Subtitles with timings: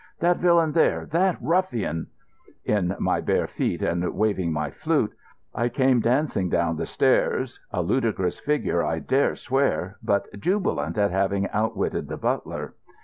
[0.19, 2.07] That villain there—that ruffian——"
[2.65, 5.13] In my bare feet, and waving my flute,
[5.53, 11.47] I came dancing down the stairs—a ludicrous figure, I dare swear, but jubilant at having
[11.51, 12.73] outwitted the butler.